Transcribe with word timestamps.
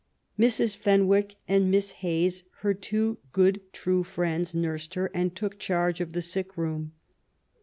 ''Mrs. 0.45 0.75
Fenwick 0.75 1.35
and 1.47 1.69
Miss 1.69 1.91
Hayes, 2.01 2.41
two 2.81 3.19
good 3.31 3.61
true 3.71 4.01
friends, 4.03 4.55
nursed 4.55 4.95
her 4.95 5.11
and 5.13 5.35
took 5.35 5.59
charge 5.59 6.01
of 6.01 6.13
the 6.13 6.23
sick 6.23 6.57
room. 6.57 6.93